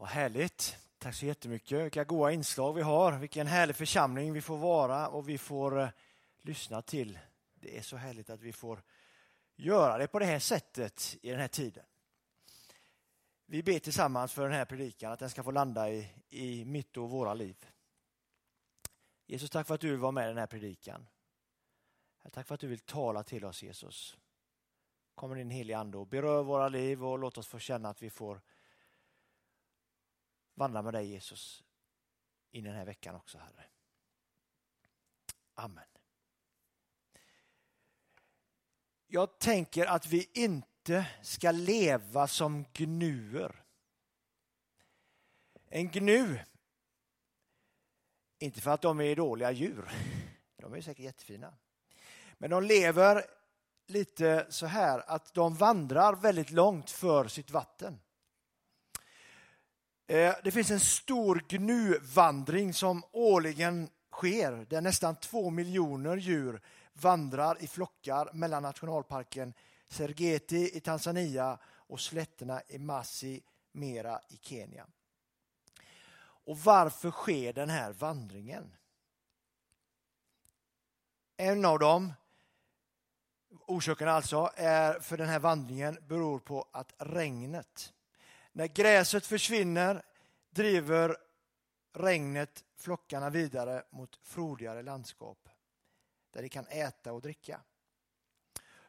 Vad 0.00 0.08
härligt. 0.08 0.76
Tack 0.98 1.14
så 1.14 1.26
jättemycket. 1.26 1.84
Vilka 1.84 2.04
goda 2.04 2.32
inslag 2.32 2.74
vi 2.74 2.82
har. 2.82 3.18
Vilken 3.18 3.46
härlig 3.46 3.76
församling 3.76 4.32
vi 4.32 4.40
får 4.40 4.56
vara 4.56 5.08
och 5.08 5.28
vi 5.28 5.38
får 5.38 5.80
eh, 5.80 5.88
lyssna 6.42 6.82
till. 6.82 7.18
Det 7.54 7.78
är 7.78 7.82
så 7.82 7.96
härligt 7.96 8.30
att 8.30 8.40
vi 8.40 8.52
får 8.52 8.82
göra 9.56 9.98
det 9.98 10.06
på 10.06 10.18
det 10.18 10.24
här 10.24 10.38
sättet 10.38 11.16
i 11.22 11.30
den 11.30 11.40
här 11.40 11.48
tiden. 11.48 11.84
Vi 13.46 13.62
ber 13.62 13.78
tillsammans 13.78 14.32
för 14.32 14.42
den 14.42 14.52
här 14.52 14.64
predikan, 14.64 15.12
att 15.12 15.18
den 15.18 15.30
ska 15.30 15.42
få 15.42 15.50
landa 15.50 15.90
i, 15.90 16.08
i 16.28 16.64
mitt 16.64 16.96
och 16.96 17.10
våra 17.10 17.34
liv. 17.34 17.66
Jesus, 19.26 19.50
tack 19.50 19.66
för 19.66 19.74
att 19.74 19.80
du 19.80 19.96
var 19.96 20.12
med 20.12 20.24
i 20.24 20.28
den 20.28 20.38
här 20.38 20.46
predikan. 20.46 21.06
Tack 22.32 22.46
för 22.46 22.54
att 22.54 22.60
du 22.60 22.66
vill 22.66 22.78
tala 22.78 23.22
till 23.22 23.44
oss, 23.44 23.62
Jesus. 23.62 24.16
Kom 25.14 25.34
din 25.34 25.50
heliga 25.50 25.78
Ande 25.78 25.98
och 25.98 26.06
berör 26.06 26.42
våra 26.42 26.68
liv 26.68 27.04
och 27.04 27.18
låt 27.18 27.38
oss 27.38 27.46
få 27.46 27.58
känna 27.58 27.88
att 27.88 28.02
vi 28.02 28.10
får 28.10 28.40
vandra 30.58 30.82
med 30.82 30.94
dig, 30.94 31.06
Jesus, 31.06 31.64
in 32.50 32.64
den 32.64 32.74
här 32.74 32.84
veckan 32.84 33.14
också, 33.14 33.38
Herre. 33.38 33.64
Amen. 35.54 35.84
Jag 39.06 39.38
tänker 39.38 39.86
att 39.86 40.06
vi 40.06 40.30
inte 40.34 41.06
ska 41.22 41.50
leva 41.50 42.28
som 42.28 42.64
gnuer. 42.72 43.64
En 45.68 45.88
gnu, 45.88 46.40
inte 48.38 48.60
för 48.60 48.70
att 48.70 48.82
de 48.82 49.00
är 49.00 49.16
dåliga 49.16 49.50
djur, 49.50 49.90
de 50.56 50.74
är 50.74 50.80
säkert 50.80 51.04
jättefina, 51.04 51.54
men 52.38 52.50
de 52.50 52.62
lever 52.62 53.24
lite 53.86 54.46
så 54.50 54.66
här 54.66 55.10
att 55.10 55.34
de 55.34 55.54
vandrar 55.54 56.16
väldigt 56.16 56.50
långt 56.50 56.90
för 56.90 57.28
sitt 57.28 57.50
vatten. 57.50 58.00
Eh, 60.10 60.34
det 60.44 60.50
finns 60.50 60.70
en 60.70 60.80
stor 60.80 61.44
gnuvandring 61.48 62.74
som 62.74 63.02
årligen 63.12 63.90
sker 64.12 64.66
där 64.70 64.80
nästan 64.80 65.16
två 65.16 65.50
miljoner 65.50 66.16
djur 66.16 66.60
vandrar 66.92 67.62
i 67.62 67.66
flockar 67.66 68.30
mellan 68.32 68.62
nationalparken 68.62 69.54
Sergeti 69.88 70.76
i 70.76 70.80
Tanzania 70.80 71.58
och 71.64 72.00
slätterna 72.00 72.62
i 72.68 72.78
Masi 72.78 73.42
Mera 73.72 74.20
i 74.28 74.36
Kenya. 74.36 74.86
Och 76.20 76.58
varför 76.58 77.10
sker 77.10 77.52
den 77.52 77.70
här 77.70 77.92
vandringen? 77.92 78.74
En 81.36 81.64
av 81.64 81.78
dem, 81.78 82.12
orsakerna 83.66 84.12
alltså, 84.12 84.50
är 84.54 85.00
för 85.00 85.16
den 85.16 85.28
här 85.28 85.38
vandringen 85.38 85.98
beror 86.08 86.38
på 86.38 86.68
att 86.72 86.94
regnet 86.98 87.92
när 88.58 88.66
gräset 88.66 89.26
försvinner 89.26 90.02
driver 90.50 91.16
regnet 91.92 92.64
flockarna 92.76 93.30
vidare 93.30 93.84
mot 93.90 94.18
frodigare 94.22 94.82
landskap 94.82 95.48
där 96.30 96.42
de 96.42 96.48
kan 96.48 96.66
äta 96.66 97.12
och 97.12 97.22
dricka. 97.22 97.60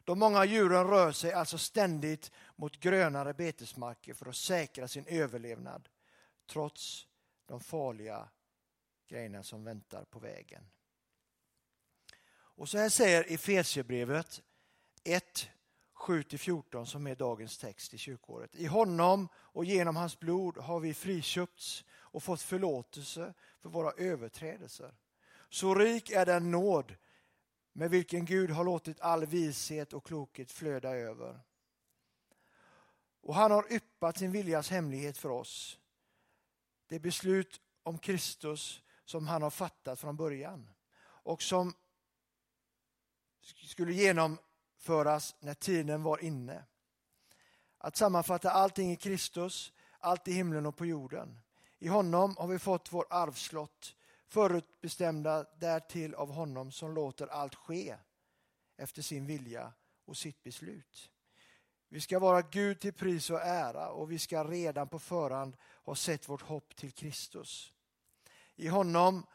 De 0.03 0.19
många 0.19 0.45
djuren 0.45 0.87
rör 0.87 1.11
sig 1.11 1.33
alltså 1.33 1.57
ständigt 1.57 2.31
mot 2.55 2.79
grönare 2.79 3.33
betesmarker 3.33 4.13
för 4.13 4.29
att 4.29 4.35
säkra 4.35 4.87
sin 4.87 5.05
överlevnad 5.07 5.89
trots 6.47 7.07
de 7.45 7.59
farliga 7.59 8.29
grejerna 9.07 9.43
som 9.43 9.63
väntar 9.63 10.03
på 10.03 10.19
vägen. 10.19 10.69
Och 12.31 12.69
så 12.69 12.77
här 12.77 12.89
säger 12.89 13.33
Efesierbrevet 13.33 14.41
1, 15.03 15.49
7-14 15.99 16.85
som 16.85 17.07
är 17.07 17.15
dagens 17.15 17.57
text 17.57 17.93
i 17.93 17.97
kyrkåret. 17.97 18.55
I 18.55 18.65
honom 18.65 19.27
och 19.35 19.65
genom 19.65 19.95
hans 19.95 20.19
blod 20.19 20.57
har 20.57 20.79
vi 20.79 20.93
friköpts 20.93 21.83
och 21.91 22.23
fått 22.23 22.41
förlåtelse 22.41 23.33
för 23.59 23.69
våra 23.69 23.91
överträdelser. 23.91 24.93
Så 25.49 25.75
rik 25.75 26.09
är 26.09 26.25
den 26.25 26.51
nåd 26.51 26.95
med 27.73 27.89
vilken 27.89 28.25
Gud 28.25 28.49
har 28.49 28.63
låtit 28.63 29.01
all 29.01 29.25
vishet 29.25 29.93
och 29.93 30.05
klokhet 30.05 30.51
flöda 30.51 30.89
över. 30.89 31.39
Och 33.21 33.35
han 33.35 33.51
har 33.51 33.73
yppat 33.73 34.17
sin 34.17 34.31
viljas 34.31 34.69
hemlighet 34.69 35.17
för 35.17 35.29
oss. 35.29 35.79
Det 36.87 36.99
beslut 36.99 37.61
om 37.83 37.97
Kristus 37.97 38.81
som 39.05 39.27
han 39.27 39.41
har 39.41 39.49
fattat 39.49 39.99
från 39.99 40.17
början 40.17 40.69
och 41.01 41.41
som 41.41 41.73
skulle 43.41 43.93
genom 43.93 44.37
föras 44.79 45.35
när 45.39 45.53
tiden 45.53 46.03
var 46.03 46.23
inne. 46.23 46.63
Att 47.77 47.95
sammanfatta 47.95 48.51
allting 48.51 48.91
i 48.91 48.95
Kristus, 48.95 49.73
allt 49.99 50.27
i 50.27 50.31
himlen 50.31 50.65
och 50.65 50.77
på 50.77 50.85
jorden. 50.85 51.39
I 51.79 51.87
honom 51.87 52.35
har 52.37 52.47
vi 52.47 52.59
fått 52.59 52.93
vår 52.93 53.05
arvslott, 53.09 53.95
förutbestämda 54.27 55.45
därtill 55.59 56.15
av 56.15 56.31
honom 56.31 56.71
som 56.71 56.93
låter 56.93 57.27
allt 57.27 57.55
ske 57.55 57.95
efter 58.77 59.01
sin 59.01 59.25
vilja 59.25 59.73
och 60.05 60.17
sitt 60.17 60.43
beslut. 60.43 61.09
Vi 61.89 62.01
ska 62.01 62.19
vara 62.19 62.41
Gud 62.41 62.79
till 62.79 62.93
pris 62.93 63.29
och 63.29 63.41
ära 63.41 63.89
och 63.89 64.11
vi 64.11 64.19
ska 64.19 64.43
redan 64.43 64.87
på 64.87 64.99
förhand 64.99 65.57
ha 65.83 65.95
sett 65.95 66.29
vårt 66.29 66.41
hopp 66.41 66.75
till 66.75 66.91
Kristus. 66.91 67.73
I 68.55 68.67
honom 68.67 69.25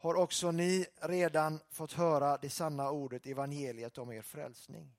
har 0.00 0.14
också 0.14 0.50
ni 0.50 0.86
redan 1.00 1.60
fått 1.70 1.92
höra 1.92 2.38
det 2.38 2.50
sanna 2.50 2.90
ordet, 2.90 3.26
evangeliet 3.26 3.98
om 3.98 4.12
er 4.12 4.22
frälsning. 4.22 4.96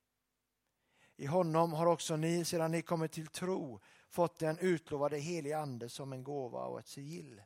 I 1.16 1.26
honom 1.26 1.74
har 1.74 1.86
också 1.86 2.16
ni, 2.16 2.46
sedan 2.46 2.72
ni 2.72 2.82
kommit 2.82 3.12
till 3.12 3.28
tro, 3.28 3.80
fått 4.10 4.40
den 4.40 4.58
utlovade 4.60 5.18
helige 5.18 5.58
Ande 5.58 5.90
som 5.90 6.14
en 6.14 6.24
gåva 6.24 6.66
och 6.66 6.80
ett 6.80 6.88
sigill. 6.88 7.42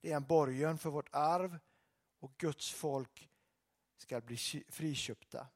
Det 0.00 0.12
är 0.12 0.16
en 0.16 0.26
borgen 0.26 0.78
för 0.78 0.90
vårt 0.90 1.08
arv 1.12 1.58
och 2.20 2.32
Guds 2.36 2.72
folk 2.72 3.30
ska 3.96 4.20
bli 4.20 4.36
friköpta 4.68 5.46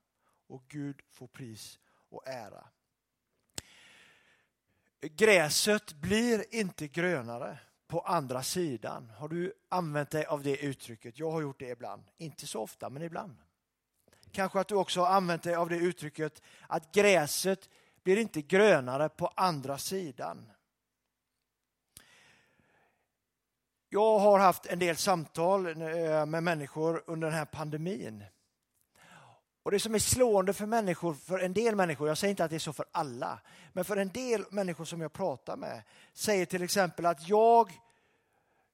och 0.46 0.64
Gud 0.68 1.02
får 1.10 1.26
pris 1.26 1.78
och 2.08 2.28
ära. 2.28 2.68
Gräset 5.00 5.92
blir 5.92 6.54
inte 6.54 6.88
grönare 6.88 7.58
på 7.90 8.00
andra 8.00 8.42
sidan. 8.42 9.10
Har 9.16 9.28
du 9.28 9.52
använt 9.68 10.10
dig 10.10 10.24
av 10.24 10.42
det 10.42 10.56
uttrycket? 10.56 11.18
Jag 11.18 11.30
har 11.30 11.40
gjort 11.40 11.58
det 11.58 11.68
ibland. 11.68 12.02
Inte 12.18 12.46
så 12.46 12.62
ofta, 12.62 12.90
men 12.90 13.02
ibland. 13.02 13.36
Kanske 14.32 14.60
att 14.60 14.68
du 14.68 14.74
också 14.74 15.00
har 15.00 15.08
använt 15.08 15.42
dig 15.42 15.54
av 15.54 15.68
det 15.68 15.76
uttrycket 15.76 16.42
att 16.66 16.92
gräset 16.92 17.68
blir 18.02 18.16
inte 18.16 18.42
grönare 18.42 19.08
på 19.08 19.26
andra 19.26 19.78
sidan. 19.78 20.50
Jag 23.88 24.18
har 24.18 24.38
haft 24.38 24.66
en 24.66 24.78
del 24.78 24.96
samtal 24.96 25.66
eh, 25.66 26.26
med 26.26 26.42
människor 26.42 27.04
under 27.06 27.28
den 27.28 27.38
här 27.38 27.44
pandemin. 27.44 28.24
Och 29.62 29.70
Det 29.70 29.80
som 29.80 29.94
är 29.94 29.98
slående 29.98 30.52
för 30.52 30.66
människor, 30.66 31.14
för 31.14 31.38
en 31.38 31.52
del 31.52 31.76
människor, 31.76 32.08
jag 32.08 32.18
säger 32.18 32.30
inte 32.30 32.44
att 32.44 32.50
det 32.50 32.56
är 32.56 32.58
så 32.58 32.72
för 32.72 32.86
alla, 32.92 33.40
men 33.72 33.84
för 33.84 33.96
en 33.96 34.08
del 34.08 34.44
människor 34.50 34.84
som 34.84 35.00
jag 35.00 35.12
pratar 35.12 35.56
med 35.56 35.82
säger 36.12 36.46
till 36.46 36.62
exempel 36.62 37.06
att 37.06 37.28
jag, 37.28 37.70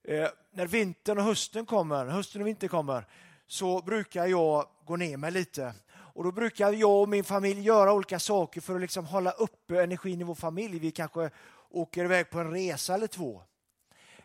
eh, 0.03 0.27
när 0.51 0.67
vintern 0.67 1.17
och 1.17 1.23
hösten 1.23 1.65
kommer, 1.65 2.05
hösten 2.05 2.41
och 2.41 2.47
vintern 2.47 2.69
kommer, 2.69 3.05
så 3.47 3.81
brukar 3.81 4.27
jag 4.27 4.67
gå 4.85 4.95
ner 4.95 5.17
mig 5.17 5.31
lite. 5.31 5.73
Och 5.89 6.23
då 6.23 6.31
brukar 6.31 6.71
jag 6.71 7.01
och 7.01 7.09
min 7.09 7.23
familj 7.23 7.61
göra 7.61 7.93
olika 7.93 8.19
saker 8.19 8.61
för 8.61 8.75
att 8.75 8.81
liksom 8.81 9.05
hålla 9.05 9.31
uppe 9.31 9.83
energin 9.83 10.21
i 10.21 10.23
vår 10.23 10.35
familj. 10.35 10.79
Vi 10.79 10.91
kanske 10.91 11.29
åker 11.69 12.03
iväg 12.03 12.29
på 12.29 12.39
en 12.39 12.51
resa 12.51 12.93
eller 12.93 13.07
två. 13.07 13.41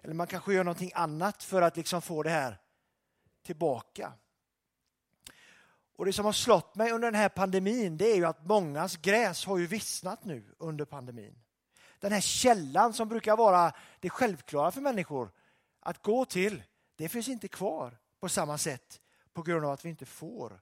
Eller 0.02 0.14
man 0.14 0.26
kanske 0.26 0.54
gör 0.54 0.64
någonting 0.64 0.92
annat 0.94 1.42
för 1.42 1.62
att 1.62 1.76
liksom 1.76 2.02
få 2.02 2.22
det 2.22 2.30
här 2.30 2.58
tillbaka. 3.42 4.12
Och 6.02 6.06
Det 6.06 6.12
som 6.12 6.24
har 6.24 6.32
slått 6.32 6.74
mig 6.74 6.92
under 6.92 7.10
den 7.10 7.20
här 7.20 7.28
pandemin 7.28 7.96
det 7.96 8.12
är 8.12 8.16
ju 8.16 8.24
att 8.24 8.46
mångas 8.46 8.96
gräs 8.96 9.44
har 9.44 9.58
ju 9.58 9.66
vissnat 9.66 10.24
nu 10.24 10.54
under 10.58 10.84
pandemin. 10.84 11.34
Den 12.00 12.12
här 12.12 12.20
källan 12.20 12.92
som 12.92 13.08
brukar 13.08 13.36
vara 13.36 13.72
det 14.00 14.10
självklara 14.10 14.70
för 14.70 14.80
människor 14.80 15.30
att 15.80 16.02
gå 16.02 16.24
till, 16.24 16.62
det 16.96 17.08
finns 17.08 17.28
inte 17.28 17.48
kvar 17.48 17.98
på 18.20 18.28
samma 18.28 18.58
sätt 18.58 19.00
på 19.32 19.42
grund 19.42 19.64
av 19.64 19.72
att 19.72 19.84
vi 19.84 19.88
inte 19.88 20.06
får 20.06 20.60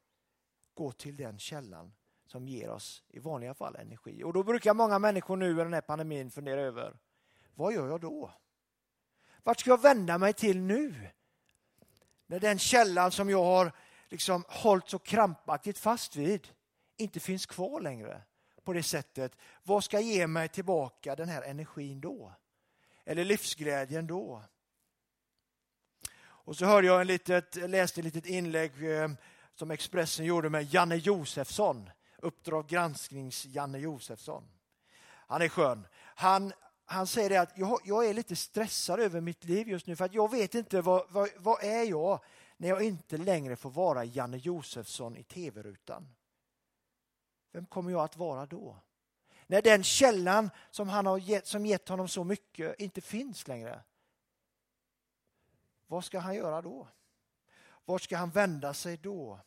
gå 0.75 0.92
till 0.92 1.16
den 1.16 1.38
källan 1.38 1.93
som 2.26 2.48
ger 2.48 2.70
oss 2.70 3.02
i 3.08 3.19
vanliga 3.19 3.54
fall 3.54 3.76
energi. 3.76 4.25
Och 4.25 4.32
då 4.32 4.43
brukar 4.43 4.75
många 4.75 4.98
människor 4.98 5.36
nu 5.36 5.50
i 5.50 5.54
den 5.54 5.75
här 5.75 5.81
pandemin 5.81 6.31
fundera 6.31 6.60
över, 6.60 6.96
vad 7.54 7.72
gör 7.72 7.88
jag 7.88 8.00
då? 8.00 8.32
Vart 9.43 9.60
ska 9.60 9.70
jag 9.70 9.82
vända 9.82 10.19
mig 10.19 10.32
till 10.32 10.60
nu? 10.60 11.10
När 12.26 12.40
den 12.40 12.58
källan 12.58 13.10
som 13.10 13.31
jag 13.31 13.44
har 13.44 13.72
liksom 14.10 14.44
hållit 14.48 14.88
så 14.88 14.98
krampaktigt 14.98 15.78
fast 15.78 16.16
vid 16.16 16.48
inte 16.96 17.20
finns 17.20 17.46
kvar 17.46 17.80
längre 17.80 18.22
på 18.64 18.72
det 18.72 18.82
sättet. 18.82 19.36
Vad 19.62 19.84
ska 19.84 20.00
ge 20.00 20.26
mig 20.26 20.48
tillbaka 20.48 21.16
den 21.16 21.28
här 21.28 21.42
energin 21.42 22.00
då? 22.00 22.32
Eller 23.04 23.24
livsglädjen 23.24 24.06
då? 24.06 24.42
Och 26.22 26.56
så 26.56 26.66
hörde 26.66 26.86
jag 26.86 27.00
en 27.00 27.06
litet, 27.06 27.56
läste 27.56 28.00
ett 28.00 28.04
litet 28.04 28.26
inlägg 28.26 28.92
eh, 28.92 29.10
som 29.54 29.70
Expressen 29.70 30.26
gjorde 30.26 30.50
med 30.50 30.74
Janne 30.74 30.96
Josefsson. 30.96 31.90
Uppdrag 32.18 32.66
gransknings 32.66 33.46
Janne 33.46 33.78
Josefsson. 33.78 34.48
Han 35.26 35.42
är 35.42 35.48
skön. 35.48 35.86
Han 36.14 36.52
han 36.92 37.06
säger 37.06 37.30
det 37.30 37.36
att 37.36 37.58
jag, 37.58 37.80
jag, 37.84 38.06
är 38.06 38.14
lite 38.14 38.36
stressad 38.36 39.00
över 39.00 39.20
mitt 39.20 39.44
liv 39.44 39.68
just 39.68 39.86
nu 39.86 39.96
för 39.96 40.04
att 40.04 40.14
jag 40.14 40.30
vet 40.30 40.54
inte 40.54 40.80
vad, 40.80 41.04
vad, 41.10 41.28
vad 41.36 41.64
är 41.64 41.84
jag 41.84 42.20
när 42.60 42.68
jag 42.68 42.82
inte 42.82 43.16
längre 43.16 43.56
får 43.56 43.70
vara 43.70 44.04
Janne 44.04 44.36
Josefsson 44.36 45.16
i 45.16 45.22
tv-rutan. 45.22 46.14
Vem 47.52 47.66
kommer 47.66 47.90
jag 47.90 48.04
att 48.04 48.16
vara 48.16 48.46
då? 48.46 48.76
När 49.46 49.62
den 49.62 49.82
källan 49.82 50.50
som, 50.70 50.88
han 50.88 51.06
har 51.06 51.18
gett, 51.18 51.46
som 51.46 51.66
gett 51.66 51.88
honom 51.88 52.08
så 52.08 52.24
mycket 52.24 52.80
inte 52.80 53.00
finns 53.00 53.48
längre. 53.48 53.82
Vad 55.86 56.04
ska 56.04 56.18
han 56.18 56.34
göra 56.34 56.62
då? 56.62 56.88
Vart 57.84 58.02
ska 58.02 58.16
han 58.16 58.30
vända 58.30 58.74
sig 58.74 58.96
då? 58.96 59.40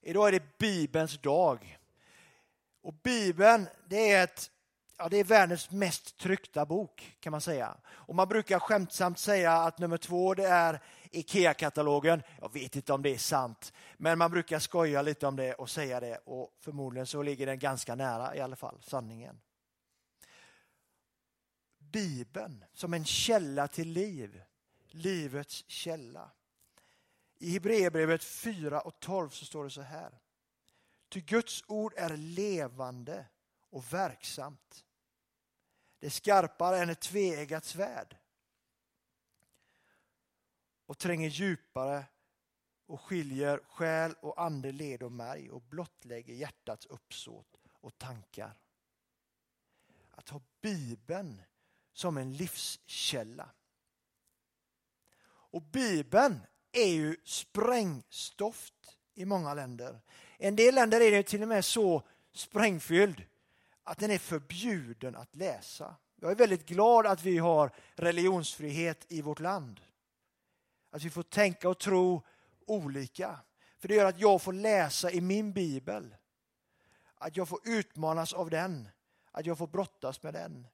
Idag 0.00 0.28
är 0.28 0.32
det 0.32 0.58
Bibelns 0.58 1.18
dag. 1.18 1.78
Och 2.80 2.94
Bibeln 2.94 3.66
det 3.88 4.12
är, 4.12 4.24
ett, 4.24 4.50
ja, 4.96 5.08
det 5.08 5.16
är 5.16 5.24
världens 5.24 5.70
mest 5.70 6.16
tryckta 6.16 6.66
bok 6.66 7.16
kan 7.20 7.30
man 7.30 7.40
säga. 7.40 7.76
Och 7.86 8.14
man 8.14 8.28
brukar 8.28 8.58
skämtsamt 8.58 9.18
säga 9.18 9.52
att 9.52 9.78
nummer 9.78 9.96
två 9.98 10.34
det 10.34 10.46
är 10.46 10.80
IKEA-katalogen. 11.12 12.22
Jag 12.40 12.52
vet 12.52 12.76
inte 12.76 12.92
om 12.92 13.02
det 13.02 13.10
är 13.10 13.18
sant, 13.18 13.72
men 13.96 14.18
man 14.18 14.30
brukar 14.30 14.58
skoja 14.58 15.02
lite 15.02 15.26
om 15.26 15.36
det 15.36 15.54
och 15.54 15.70
säga 15.70 16.00
det 16.00 16.16
och 16.16 16.56
förmodligen 16.60 17.06
så 17.06 17.22
ligger 17.22 17.46
den 17.46 17.58
ganska 17.58 17.94
nära 17.94 18.36
i 18.36 18.40
alla 18.40 18.56
fall 18.56 18.78
sanningen. 18.82 19.40
Bibeln 21.78 22.64
som 22.72 22.94
en 22.94 23.04
källa 23.04 23.68
till 23.68 23.88
liv, 23.88 24.42
livets 24.86 25.64
källa. 25.68 26.30
I 27.38 27.52
Hebreerbrevet 27.52 28.24
4 28.24 28.80
och 28.80 29.00
12 29.00 29.30
så 29.30 29.44
står 29.44 29.64
det 29.64 29.70
så 29.70 29.82
här. 29.82 30.18
Ty 31.08 31.20
Guds 31.20 31.64
ord 31.66 31.94
är 31.96 32.16
levande 32.16 33.26
och 33.70 33.92
verksamt. 33.92 34.84
Det 35.98 36.06
är 36.06 36.10
skarpare 36.10 36.78
än 36.78 36.90
ett 36.90 37.00
tveeggat 37.00 37.64
svärd 37.64 38.16
och 40.88 40.98
tränger 40.98 41.28
djupare 41.28 42.04
och 42.86 43.00
skiljer 43.00 43.60
själ 43.68 44.14
och 44.20 44.42
ande, 44.42 44.72
led 44.72 45.02
och 45.02 45.12
märg 45.12 45.50
och 45.50 45.62
blottlägger 45.62 46.34
hjärtats 46.34 46.86
uppsåt 46.86 47.60
och 47.72 47.98
tankar. 47.98 48.58
Att 50.10 50.28
ha 50.28 50.40
Bibeln 50.60 51.42
som 51.92 52.16
en 52.16 52.36
livskälla. 52.36 53.50
Och 55.50 55.62
Bibeln 55.62 56.40
är 56.72 56.88
ju 56.88 57.16
sprängstoft 57.24 58.98
i 59.14 59.24
många 59.24 59.54
länder. 59.54 60.00
En 60.38 60.56
del 60.56 60.74
länder 60.74 61.00
är 61.00 61.10
det 61.10 61.22
till 61.22 61.42
och 61.42 61.48
med 61.48 61.64
så 61.64 62.02
sprängfylld 62.32 63.24
att 63.82 63.98
den 63.98 64.10
är 64.10 64.18
förbjuden 64.18 65.16
att 65.16 65.36
läsa. 65.36 65.96
Jag 66.16 66.30
är 66.30 66.36
väldigt 66.36 66.66
glad 66.66 67.06
att 67.06 67.24
vi 67.24 67.38
har 67.38 67.72
religionsfrihet 67.94 69.06
i 69.08 69.22
vårt 69.22 69.40
land. 69.40 69.80
Att 70.90 71.02
vi 71.02 71.10
får 71.10 71.22
tänka 71.22 71.68
och 71.68 71.78
tro 71.78 72.22
olika. 72.66 73.40
För 73.78 73.88
det 73.88 73.94
gör 73.94 74.06
att 74.06 74.20
jag 74.20 74.42
får 74.42 74.52
läsa 74.52 75.10
i 75.10 75.20
min 75.20 75.52
bibel. 75.52 76.16
Att 77.14 77.36
jag 77.36 77.48
får 77.48 77.60
utmanas 77.64 78.32
av 78.32 78.50
den. 78.50 78.88
Att 79.30 79.46
jag 79.46 79.58
får 79.58 79.66
brottas 79.66 80.22
med 80.22 80.34
den. 80.34 80.66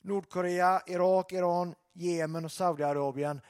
Nordkorea, 0.00 0.82
Irak, 0.86 1.32
Iran, 1.32 1.74
Jemen 1.92 2.44
och 2.44 2.52
Saudiarabien 2.52 3.40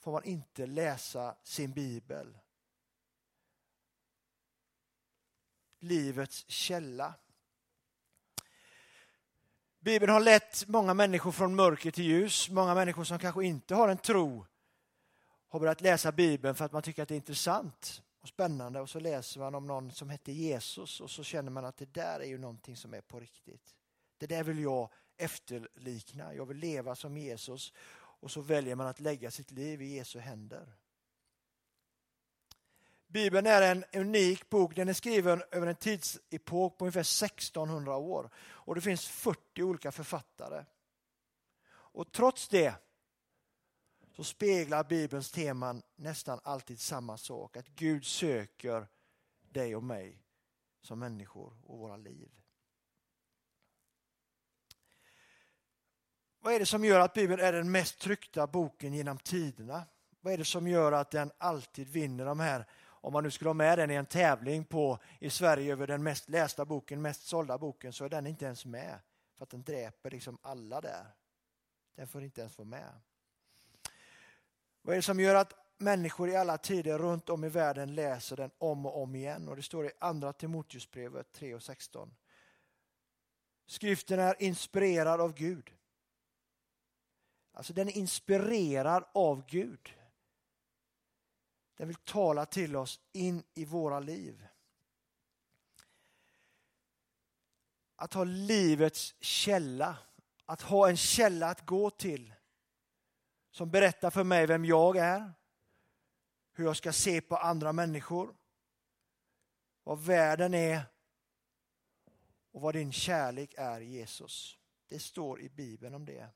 får 0.00 0.12
man 0.12 0.24
inte 0.24 0.66
läsa 0.66 1.36
sin 1.42 1.72
bibel. 1.72 2.38
Livets 5.78 6.48
källa. 6.48 7.14
Bibeln 9.78 10.12
har 10.12 10.20
lett 10.20 10.68
många 10.68 10.94
människor 10.94 11.32
från 11.32 11.54
mörker 11.54 11.90
till 11.90 12.04
ljus. 12.04 12.50
Många 12.50 12.74
människor 12.74 13.04
som 13.04 13.18
kanske 13.18 13.44
inte 13.44 13.74
har 13.74 13.88
en 13.88 13.98
tro 13.98 14.46
har 15.54 15.60
börjat 15.60 15.80
läsa 15.80 16.12
Bibeln 16.12 16.54
för 16.54 16.64
att 16.64 16.72
man 16.72 16.82
tycker 16.82 17.02
att 17.02 17.08
det 17.08 17.14
är 17.14 17.16
intressant 17.16 18.02
och 18.20 18.28
spännande 18.28 18.80
och 18.80 18.90
så 18.90 19.00
läser 19.00 19.40
man 19.40 19.54
om 19.54 19.66
någon 19.66 19.92
som 19.92 20.10
hette 20.10 20.32
Jesus 20.32 21.00
och 21.00 21.10
så 21.10 21.24
känner 21.24 21.50
man 21.50 21.64
att 21.64 21.76
det 21.76 21.94
där 21.94 22.20
är 22.20 22.24
ju 22.24 22.38
någonting 22.38 22.76
som 22.76 22.94
är 22.94 23.00
på 23.00 23.20
riktigt. 23.20 23.74
Det 24.18 24.26
där 24.26 24.44
vill 24.44 24.58
jag 24.58 24.90
efterlikna. 25.16 26.34
Jag 26.34 26.46
vill 26.46 26.56
leva 26.56 26.94
som 26.94 27.16
Jesus 27.16 27.72
och 27.96 28.30
så 28.30 28.40
väljer 28.40 28.74
man 28.74 28.86
att 28.86 29.00
lägga 29.00 29.30
sitt 29.30 29.50
liv 29.50 29.82
i 29.82 29.96
Jesu 29.96 30.18
händer. 30.18 30.72
Bibeln 33.06 33.46
är 33.46 33.62
en 33.62 33.84
unik 33.92 34.50
bok. 34.50 34.76
Den 34.76 34.88
är 34.88 34.92
skriven 34.92 35.42
över 35.50 35.66
en 35.66 35.76
tidsepok 35.76 36.78
på 36.78 36.84
ungefär 36.84 37.00
1600 37.00 37.96
år. 37.96 38.30
Och 38.36 38.74
det 38.74 38.80
finns 38.80 39.08
40 39.08 39.62
olika 39.62 39.92
författare. 39.92 40.64
Och 41.66 42.12
trots 42.12 42.48
det 42.48 42.74
så 44.16 44.24
speglar 44.24 44.84
Bibelns 44.84 45.30
teman 45.30 45.82
nästan 45.96 46.40
alltid 46.42 46.80
samma 46.80 47.16
sak. 47.16 47.56
Att 47.56 47.68
Gud 47.68 48.04
söker 48.04 48.88
dig 49.40 49.76
och 49.76 49.84
mig 49.84 50.22
som 50.80 50.98
människor 50.98 51.56
och 51.62 51.78
våra 51.78 51.96
liv. 51.96 52.30
Vad 56.40 56.54
är 56.54 56.58
det 56.58 56.66
som 56.66 56.84
gör 56.84 57.00
att 57.00 57.14
Bibeln 57.14 57.42
är 57.42 57.52
den 57.52 57.70
mest 57.70 58.00
tryckta 58.00 58.46
boken 58.46 58.94
genom 58.94 59.18
tiderna? 59.18 59.84
Vad 60.20 60.32
är 60.32 60.38
det 60.38 60.44
som 60.44 60.68
gör 60.68 60.92
att 60.92 61.10
den 61.10 61.32
alltid 61.38 61.88
vinner 61.88 62.24
de 62.24 62.40
här, 62.40 62.66
om 62.82 63.12
man 63.12 63.24
nu 63.24 63.30
skulle 63.30 63.48
ha 63.48 63.54
med 63.54 63.78
den 63.78 63.90
i 63.90 63.94
en 63.94 64.06
tävling 64.06 64.64
på, 64.64 64.98
i 65.20 65.30
Sverige 65.30 65.72
över 65.72 65.86
den 65.86 66.02
mest 66.02 66.28
lästa 66.28 66.64
boken, 66.64 67.02
mest 67.02 67.26
sålda 67.26 67.58
boken, 67.58 67.92
så 67.92 68.04
är 68.04 68.08
den 68.08 68.26
inte 68.26 68.44
ens 68.44 68.66
med. 68.66 68.98
För 69.36 69.44
att 69.44 69.50
den 69.50 69.62
dräper 69.62 70.10
liksom 70.10 70.38
alla 70.42 70.80
där. 70.80 71.14
Den 71.94 72.08
får 72.08 72.22
inte 72.22 72.40
ens 72.40 72.58
vara 72.58 72.68
med. 72.68 73.00
Vad 74.86 74.92
är 74.92 74.98
det 74.98 75.02
som 75.02 75.20
gör 75.20 75.34
att 75.34 75.52
människor 75.78 76.28
i 76.28 76.36
alla 76.36 76.58
tider 76.58 76.98
runt 76.98 77.28
om 77.28 77.44
i 77.44 77.48
världen 77.48 77.94
läser 77.94 78.36
den 78.36 78.50
om 78.58 78.86
och 78.86 79.02
om 79.02 79.14
igen? 79.14 79.48
Och 79.48 79.56
Det 79.56 79.62
står 79.62 79.86
i 79.86 79.90
Andra 79.98 80.32
Timoteusbrevet 80.32 81.32
3 81.32 81.54
och 81.54 81.62
16. 81.62 82.14
Skriften 83.66 84.20
är 84.20 84.42
inspirerad 84.42 85.20
av 85.20 85.34
Gud. 85.34 85.74
Alltså 87.52 87.72
den 87.72 87.88
är 87.88 87.96
inspirerad 87.96 89.04
av 89.14 89.46
Gud. 89.46 89.94
Den 91.76 91.88
vill 91.88 91.96
tala 91.96 92.46
till 92.46 92.76
oss 92.76 93.00
in 93.12 93.42
i 93.54 93.64
våra 93.64 94.00
liv. 94.00 94.46
Att 97.96 98.14
ha 98.14 98.24
livets 98.24 99.14
källa, 99.20 99.96
att 100.44 100.62
ha 100.62 100.88
en 100.88 100.96
källa 100.96 101.48
att 101.48 101.66
gå 101.66 101.90
till 101.90 102.33
som 103.54 103.70
berättar 103.70 104.10
för 104.10 104.24
mig 104.24 104.46
vem 104.46 104.64
jag 104.64 104.96
är, 104.96 105.32
hur 106.52 106.64
jag 106.64 106.76
ska 106.76 106.92
se 106.92 107.20
på 107.20 107.36
andra 107.36 107.72
människor, 107.72 108.34
vad 109.84 109.98
världen 109.98 110.54
är 110.54 110.82
och 112.52 112.60
vad 112.60 112.74
din 112.74 112.92
kärlek 112.92 113.54
är 113.56 113.80
Jesus. 113.80 114.58
Det 114.88 114.98
står 114.98 115.40
i 115.40 115.48
Bibeln 115.48 115.94
om 115.94 116.04
det. 116.04 116.28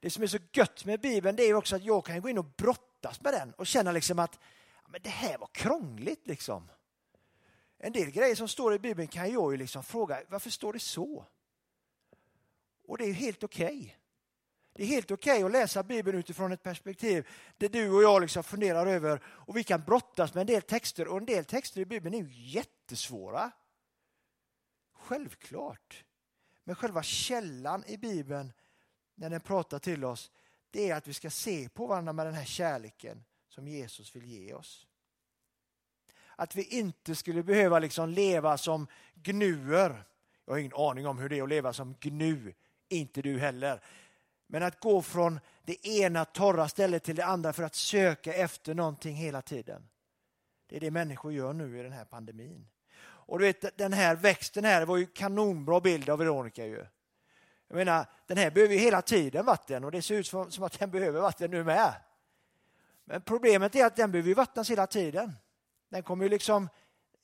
Det 0.00 0.10
som 0.10 0.22
är 0.22 0.26
så 0.26 0.38
gött 0.52 0.84
med 0.84 1.00
Bibeln 1.00 1.36
det 1.36 1.42
är 1.42 1.54
också 1.54 1.76
att 1.76 1.84
jag 1.84 2.04
kan 2.04 2.20
gå 2.20 2.28
in 2.28 2.38
och 2.38 2.44
brottas 2.44 3.20
med 3.20 3.32
den 3.32 3.52
och 3.52 3.66
känna 3.66 3.92
liksom 3.92 4.18
att 4.18 4.38
men 4.88 5.02
det 5.02 5.10
här 5.10 5.38
var 5.38 5.48
krångligt. 5.52 6.26
liksom. 6.26 6.70
En 7.78 7.92
del 7.92 8.10
grejer 8.10 8.34
som 8.34 8.48
står 8.48 8.74
i 8.74 8.78
Bibeln 8.78 9.08
kan 9.08 9.32
jag 9.32 9.52
ju 9.52 9.56
liksom 9.56 9.82
fråga 9.82 10.22
varför 10.28 10.50
står 10.50 10.72
det 10.72 10.78
så? 10.78 11.26
Och 12.84 12.98
det 12.98 13.04
är 13.04 13.12
helt 13.12 13.44
okej. 13.44 13.78
Okay. 13.78 13.99
Det 14.80 14.84
är 14.84 14.88
helt 14.88 15.10
okej 15.10 15.32
okay 15.32 15.44
att 15.44 15.52
läsa 15.52 15.82
Bibeln 15.82 16.18
utifrån 16.18 16.52
ett 16.52 16.62
perspektiv 16.62 17.28
där 17.56 17.68
du 17.68 17.90
och 17.90 18.02
jag 18.02 18.22
liksom 18.22 18.44
funderar 18.44 18.86
över 18.86 19.20
och 19.24 19.56
vi 19.56 19.64
kan 19.64 19.84
brottas 19.84 20.34
med 20.34 20.40
en 20.40 20.46
del 20.46 20.62
texter 20.62 21.08
och 21.08 21.18
en 21.18 21.26
del 21.26 21.44
texter 21.44 21.80
i 21.80 21.84
Bibeln 21.84 22.14
är 22.14 22.18
ju 22.18 22.28
jättesvåra. 22.32 23.50
Självklart. 24.92 26.04
Men 26.64 26.76
själva 26.76 27.02
källan 27.02 27.84
i 27.86 27.96
Bibeln 27.96 28.52
när 29.14 29.30
den 29.30 29.40
pratar 29.40 29.78
till 29.78 30.04
oss 30.04 30.30
det 30.70 30.90
är 30.90 30.96
att 30.96 31.08
vi 31.08 31.14
ska 31.14 31.30
se 31.30 31.68
på 31.68 31.86
varandra 31.86 32.12
med 32.12 32.26
den 32.26 32.34
här 32.34 32.44
kärleken 32.44 33.24
som 33.48 33.68
Jesus 33.68 34.16
vill 34.16 34.24
ge 34.24 34.54
oss. 34.54 34.86
Att 36.36 36.56
vi 36.56 36.64
inte 36.64 37.14
skulle 37.14 37.42
behöva 37.42 37.78
liksom 37.78 38.08
leva 38.08 38.58
som 38.58 38.86
gnuer. 39.14 40.04
Jag 40.44 40.52
har 40.52 40.58
ingen 40.58 40.74
aning 40.74 41.06
om 41.06 41.18
hur 41.18 41.28
det 41.28 41.38
är 41.38 41.42
att 41.42 41.48
leva 41.48 41.72
som 41.72 41.94
gnu, 42.00 42.54
inte 42.88 43.22
du 43.22 43.38
heller. 43.38 43.82
Men 44.52 44.62
att 44.62 44.80
gå 44.80 45.02
från 45.02 45.40
det 45.64 45.86
ena 45.86 46.24
torra 46.24 46.68
stället 46.68 47.02
till 47.02 47.16
det 47.16 47.24
andra 47.24 47.52
för 47.52 47.62
att 47.62 47.74
söka 47.74 48.34
efter 48.34 48.74
någonting 48.74 49.14
hela 49.14 49.42
tiden. 49.42 49.88
Det 50.66 50.76
är 50.76 50.80
det 50.80 50.90
människor 50.90 51.32
gör 51.32 51.52
nu 51.52 51.78
i 51.78 51.82
den 51.82 51.92
här 51.92 52.04
pandemin. 52.04 52.68
Och 53.02 53.38
du 53.38 53.44
vet, 53.44 53.78
den 53.78 53.92
här 53.92 54.16
växten 54.16 54.64
här 54.64 54.86
var 54.86 54.96
ju 54.96 55.06
kanonbra 55.06 55.80
bild 55.80 56.10
av 56.10 56.18
Veronica 56.18 56.66
ju. 56.66 56.86
Jag 57.68 57.76
menar, 57.76 58.06
den 58.26 58.38
här 58.38 58.50
behöver 58.50 58.74
ju 58.74 58.80
hela 58.80 59.02
tiden 59.02 59.44
vatten 59.44 59.84
och 59.84 59.90
det 59.90 60.02
ser 60.02 60.14
ut 60.14 60.26
som 60.26 60.62
att 60.62 60.78
den 60.78 60.90
behöver 60.90 61.20
vatten 61.20 61.50
nu 61.50 61.64
med. 61.64 61.94
Men 63.04 63.22
problemet 63.22 63.74
är 63.74 63.86
att 63.86 63.96
den 63.96 64.12
behöver 64.12 64.34
vattnas 64.34 64.70
hela 64.70 64.86
tiden. 64.86 65.32
Den 65.88 66.02
kommer 66.02 66.24
ju 66.24 66.28
liksom, 66.28 66.68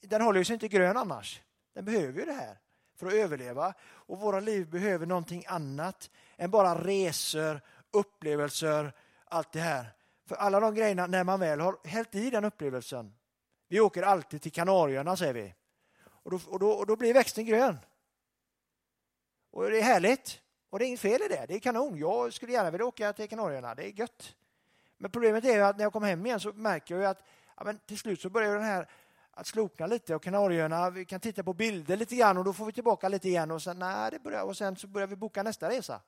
den 0.01 0.23
håller 0.23 0.45
sig 0.45 0.55
inte 0.55 0.69
grön 0.69 0.97
annars. 0.97 1.43
Den 1.75 1.85
behöver 1.85 2.21
ju 2.21 2.25
det 2.25 2.33
här 2.33 2.59
för 2.97 3.07
att 3.07 3.13
överleva. 3.13 3.75
Och 3.83 4.19
våra 4.19 4.41
liv 4.41 4.71
behöver 4.71 5.07
någonting 5.07 5.45
annat 5.49 6.11
än 6.37 6.51
bara 6.51 6.85
resor, 6.85 7.61
upplevelser, 7.91 8.93
allt 9.25 9.53
det 9.53 9.61
här. 9.61 9.93
För 10.27 10.37
alla 10.37 10.61
de 10.61 10.75
grejerna, 10.75 11.07
när 11.07 11.25
man 11.25 11.41
väl 11.41 11.61
har 11.61 11.77
hällt 11.85 12.15
i 12.15 12.31
den 12.31 12.45
upplevelsen. 12.45 13.15
Vi 13.69 13.81
åker 13.81 14.03
alltid 14.03 14.43
till 14.43 14.53
Kanarieöarna 14.53 15.17
säger 15.17 15.35
vi. 15.35 15.55
Och 16.05 16.31
då, 16.31 16.41
och, 16.47 16.59
då, 16.59 16.71
och 16.71 16.87
då 16.87 16.97
blir 16.97 17.15
växten 17.15 17.47
grön. 17.47 17.79
Och 19.51 19.71
det 19.71 19.79
är 19.79 19.83
härligt. 19.83 20.41
Och 20.71 20.79
det 20.79 20.85
är 20.85 20.87
inget 20.87 21.01
fel 21.01 21.23
i 21.23 21.29
det. 21.29 21.45
Det 21.49 21.55
är 21.55 21.59
kanon. 21.59 21.99
Jag 21.99 22.33
skulle 22.33 22.53
gärna 22.53 22.71
vilja 22.71 22.87
åka 22.87 23.13
till 23.13 23.29
Kanarieöarna. 23.29 23.75
Det 23.75 23.85
är 23.85 24.01
gött. 24.01 24.37
Men 24.99 25.11
problemet 25.11 25.45
är 25.45 25.63
att 25.63 25.77
när 25.77 25.85
jag 25.85 25.93
kommer 25.93 26.07
hem 26.07 26.27
igen 26.27 26.41
så 26.41 26.53
märker 26.53 26.97
jag 26.97 27.05
att 27.05 27.23
ja, 27.57 27.65
men 27.65 27.79
till 27.79 27.99
slut 27.99 28.21
så 28.21 28.31
börjar 28.31 28.55
den 28.55 28.65
här 28.65 28.89
att 29.39 29.47
slokna 29.47 29.87
lite 29.87 30.15
och 30.15 30.23
Kanarieöarna, 30.23 30.91
vi 30.91 31.05
kan 31.05 31.21
titta 31.21 31.43
på 31.43 31.53
bilder 31.53 31.97
lite 31.97 32.17
grann 32.17 32.39
och 32.39 32.45
då 32.45 32.53
får 32.53 32.67
vi 32.67 32.73
tillbaka 32.73 33.09
lite 33.09 33.29
igen 33.29 33.51
och 33.51 33.63
sen, 33.63 33.79
nej, 33.79 34.11
det 34.11 34.19
börjar, 34.19 34.43
och 34.43 34.57
sen 34.57 34.77
så 34.77 34.87
börjar 34.87 35.07
vi 35.07 35.17
boka 35.17 35.43
nästa 35.43 35.69
resa. 35.69 36.01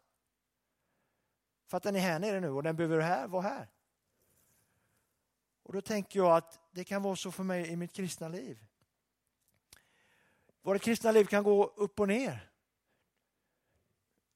För 1.66 1.76
att 1.76 1.82
den 1.82 1.96
är 1.96 2.00
här 2.00 2.18
nere 2.18 2.40
nu 2.40 2.50
och 2.50 2.62
den 2.62 2.76
behöver 2.76 3.00
här, 3.00 3.26
vara 3.26 3.42
här. 3.42 3.68
Och 5.62 5.72
då 5.72 5.80
tänker 5.80 6.18
jag 6.18 6.36
att 6.36 6.60
det 6.70 6.84
kan 6.84 7.02
vara 7.02 7.16
så 7.16 7.32
för 7.32 7.44
mig 7.44 7.68
i 7.68 7.76
mitt 7.76 7.92
kristna 7.92 8.28
liv. 8.28 8.64
Vårt 10.62 10.82
kristna 10.82 11.12
liv 11.12 11.24
kan 11.24 11.44
gå 11.44 11.64
upp 11.66 12.00
och 12.00 12.08
ner. 12.08 12.50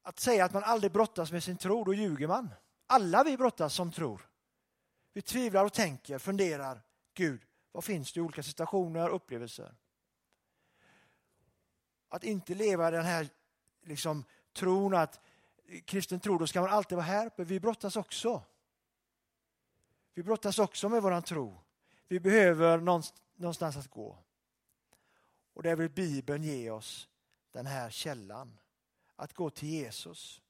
Att 0.02 0.20
säga 0.20 0.44
att 0.44 0.52
man 0.52 0.64
aldrig 0.64 0.92
brottas 0.92 1.32
med 1.32 1.44
sin 1.44 1.56
tro, 1.56 1.84
då 1.84 1.94
ljuger 1.94 2.26
man. 2.26 2.54
Alla 2.86 3.24
vi 3.24 3.36
brottas 3.36 3.74
som 3.74 3.92
tror. 3.92 4.28
Vi 5.12 5.22
tvivlar 5.22 5.64
och 5.64 5.72
tänker, 5.72 6.18
funderar. 6.18 6.82
Gud, 7.14 7.40
vad 7.72 7.84
finns 7.84 8.12
det 8.12 8.18
i 8.18 8.22
olika 8.22 8.42
situationer, 8.42 9.08
och 9.08 9.16
upplevelser? 9.16 9.74
Att 12.08 12.24
inte 12.24 12.54
leva 12.54 12.90
den 12.90 13.04
här 13.04 13.28
liksom, 13.82 14.24
tron 14.52 14.94
att 14.94 15.20
kristen 15.84 16.20
tro, 16.20 16.38
då 16.38 16.46
ska 16.46 16.60
man 16.60 16.70
alltid 16.70 16.96
vara 16.96 17.06
här 17.06 17.26
uppe. 17.26 17.44
Vi 17.44 17.60
brottas 17.60 17.96
också. 17.96 18.42
Vi 20.14 20.22
brottas 20.22 20.58
också 20.58 20.88
med 20.88 21.02
våran 21.02 21.22
tro. 21.22 21.60
Vi 22.08 22.20
behöver 22.20 22.78
någonstans 23.36 23.76
att 23.76 23.88
gå. 23.88 24.18
Och 25.54 25.62
där 25.62 25.76
vill 25.76 25.90
Bibeln 25.90 26.42
ge 26.42 26.70
oss 26.70 27.08
den 27.50 27.66
här 27.66 27.90
källan. 27.90 28.58
Att 29.16 29.32
gå 29.34 29.50
till 29.50 29.68
Jesus. 29.68 30.42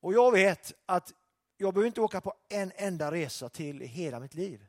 Och 0.00 0.14
jag 0.14 0.32
vet 0.32 0.72
att 0.86 1.14
jag 1.56 1.74
behöver 1.74 1.86
inte 1.86 2.00
åka 2.00 2.20
på 2.20 2.34
en 2.48 2.72
enda 2.76 3.12
resa 3.12 3.48
till 3.48 3.82
i 3.82 3.86
hela 3.86 4.20
mitt 4.20 4.34
liv. 4.34 4.66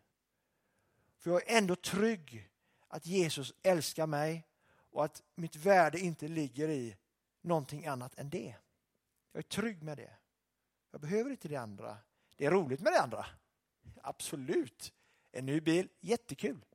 För 1.24 1.32
jag 1.32 1.50
är 1.50 1.58
ändå 1.58 1.76
trygg 1.76 2.50
att 2.88 3.06
Jesus 3.06 3.54
älskar 3.64 4.08
mig 4.08 4.48
och 4.92 5.06
att 5.06 5.24
mitt 5.36 5.56
värde 5.56 6.00
inte 6.00 6.28
ligger 6.28 6.70
i 6.70 6.96
någonting 7.42 7.86
annat 7.86 8.20
än 8.20 8.30
det. 8.30 8.56
Jag 9.32 9.40
är 9.40 9.44
trygg 9.44 9.84
med 9.84 9.98
det. 9.98 10.16
Jag 10.92 11.02
behöver 11.02 11.32
inte 11.32 11.48
det 11.48 11.56
andra. 11.56 11.98
Det 12.36 12.46
är 12.46 12.52
roligt 12.52 12.82
med 12.82 12.94
det 12.94 13.00
andra. 13.00 13.26
Absolut. 14.02 14.94
En 15.32 15.46
ny 15.46 15.62
bil, 15.62 15.90
jättekul. 16.00 16.66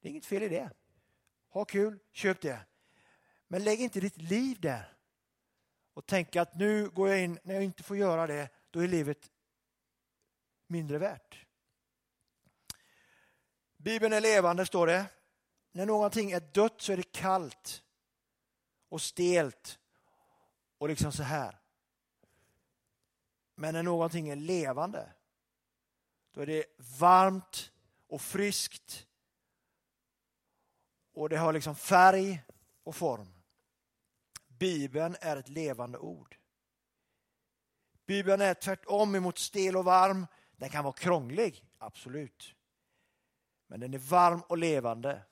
Det 0.00 0.08
är 0.08 0.10
inget 0.10 0.26
fel 0.26 0.42
i 0.42 0.48
det. 0.48 0.70
Ha 1.48 1.64
kul, 1.64 1.98
köp 2.12 2.40
det. 2.40 2.60
Men 3.48 3.64
lägg 3.64 3.80
inte 3.80 4.00
ditt 4.00 4.16
liv 4.16 4.60
där. 4.60 4.96
Och 5.94 6.06
tänk 6.06 6.36
att 6.36 6.54
nu 6.54 6.88
går 6.88 7.08
jag 7.08 7.20
in, 7.20 7.38
när 7.42 7.54
jag 7.54 7.64
inte 7.64 7.82
får 7.82 7.96
göra 7.96 8.26
det, 8.26 8.48
då 8.70 8.80
är 8.80 8.88
livet 8.88 9.30
mindre 10.66 10.98
värt. 10.98 11.46
Bibeln 13.82 14.12
är 14.12 14.20
levande, 14.20 14.66
står 14.66 14.86
det. 14.86 15.06
När 15.72 15.86
någonting 15.86 16.32
är 16.32 16.40
dött 16.40 16.80
så 16.80 16.92
är 16.92 16.96
det 16.96 17.12
kallt 17.12 17.82
och 18.88 19.02
stelt 19.02 19.78
och 20.78 20.88
liksom 20.88 21.12
så 21.12 21.22
här. 21.22 21.60
Men 23.54 23.74
när 23.74 23.82
någonting 23.82 24.28
är 24.28 24.36
levande, 24.36 25.12
då 26.32 26.40
är 26.40 26.46
det 26.46 26.64
varmt 26.98 27.72
och 28.06 28.20
friskt 28.20 29.06
och 31.12 31.28
det 31.28 31.36
har 31.36 31.52
liksom 31.52 31.76
färg 31.76 32.42
och 32.84 32.96
form. 32.96 33.34
Bibeln 34.48 35.16
är 35.20 35.36
ett 35.36 35.48
levande 35.48 35.98
ord. 35.98 36.36
Bibeln 38.06 38.42
är 38.42 38.54
tvärtom 38.54 39.14
emot 39.14 39.38
stel 39.38 39.76
och 39.76 39.84
varm. 39.84 40.26
Den 40.56 40.70
kan 40.70 40.84
vara 40.84 40.94
krånglig, 40.94 41.64
absolut. 41.78 42.54
Men 43.72 43.80
den 43.80 43.94
är 43.94 43.98
varm 43.98 44.42
och 44.48 44.58
levande. 44.58 45.22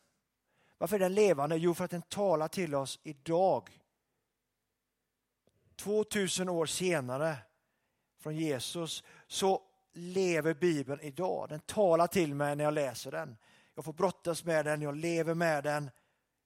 Varför 0.79 0.97
är 0.97 1.01
den 1.01 1.15
levande? 1.15 1.57
Jo, 1.57 1.75
för 1.75 1.85
att 1.85 1.91
den 1.91 2.03
talar 2.03 2.49
till 2.49 2.75
oss 2.75 2.99
idag. 3.03 3.81
2000 5.77 6.49
år 6.49 6.67
senare 6.67 7.37
från 8.19 8.37
Jesus 8.37 9.05
så 9.27 9.63
lever 9.93 10.55
Bibeln 10.55 11.01
idag. 11.01 11.49
Den 11.49 11.61
talar 11.61 12.07
till 12.07 12.35
mig 12.35 12.57
när 12.57 12.65
jag 12.65 12.75
läser 12.75 13.11
den. 13.11 13.37
Jag 13.75 13.85
får 13.85 13.93
brottas 13.93 14.45
med 14.45 14.65
den, 14.65 14.83
jag 14.83 14.97
lever 14.97 15.35
med 15.35 15.65
den, 15.65 15.91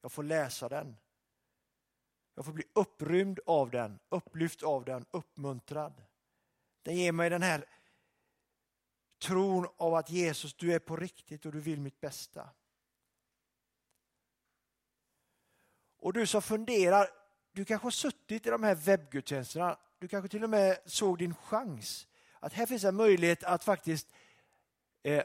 jag 0.03 0.13
får 0.13 0.23
läsa 0.23 0.69
den. 0.69 0.97
Jag 2.35 2.45
får 2.45 2.53
bli 2.53 2.65
upprymd 2.73 3.41
av 3.47 3.71
den, 3.71 3.99
upplyft 4.09 4.63
av 4.63 4.85
den, 4.85 5.05
uppmuntrad. 5.11 6.03
Den 6.83 6.97
ger 6.97 7.13
mig 7.13 7.31
den 7.31 7.43
här 7.43 7.65
tron 9.25 9.67
av 9.77 9.95
att 9.95 10.11
Jesus, 10.11 10.55
du 10.55 10.73
är 10.73 10.79
på 10.79 10.97
riktigt 10.97 11.47
och 11.47 11.53
du 11.53 11.61
vill 11.61 11.81
mitt 11.81 12.01
bästa. 12.01 12.49
Och 15.99 16.13
du 16.13 16.27
som 16.27 16.43
funderar, 16.43 17.09
du 17.53 17.65
kanske 17.65 17.87
har 17.87 17.91
suttit 17.91 18.47
i 18.47 18.51
de 18.51 18.63
här 18.63 18.75
webbgudstjänsterna, 18.75 19.79
du 19.99 20.09
kanske 20.09 20.29
till 20.29 20.45
och 20.45 20.51
med 20.51 20.79
såg 20.87 21.19
din 21.19 21.35
chans. 21.35 22.07
Att 22.41 22.53
här 22.53 22.67
finns 22.67 22.85
en 22.85 22.97
möjlighet 22.97 23.45
att 23.45 23.65
faktiskt 23.65 24.09
eh, 25.03 25.23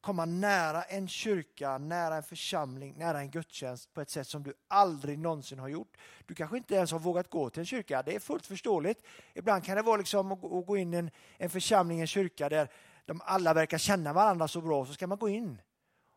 komma 0.00 0.24
nära 0.24 0.82
en 0.82 1.08
kyrka, 1.08 1.78
nära 1.78 2.16
en 2.16 2.22
församling, 2.22 2.94
nära 2.98 3.20
en 3.20 3.30
gudstjänst 3.30 3.94
på 3.94 4.00
ett 4.00 4.10
sätt 4.10 4.26
som 4.26 4.42
du 4.42 4.54
aldrig 4.68 5.18
någonsin 5.18 5.58
har 5.58 5.68
gjort. 5.68 5.96
Du 6.26 6.34
kanske 6.34 6.56
inte 6.56 6.74
ens 6.74 6.92
har 6.92 6.98
vågat 6.98 7.30
gå 7.30 7.50
till 7.50 7.60
en 7.60 7.66
kyrka, 7.66 8.02
det 8.02 8.14
är 8.14 8.20
fullt 8.20 8.46
förståeligt. 8.46 9.02
Ibland 9.34 9.64
kan 9.64 9.76
det 9.76 9.82
vara 9.82 9.96
liksom 9.96 10.32
att 10.32 10.66
gå 10.66 10.76
in 10.76 10.94
i 10.94 10.96
en, 10.96 11.10
en 11.38 11.50
församling, 11.50 12.00
en 12.00 12.06
kyrka 12.06 12.48
där 12.48 12.68
de 13.04 13.20
alla 13.24 13.54
verkar 13.54 13.78
känna 13.78 14.12
varandra 14.12 14.48
så 14.48 14.60
bra, 14.60 14.86
så 14.86 14.94
ska 14.94 15.06
man 15.06 15.18
gå 15.18 15.28
in. 15.28 15.62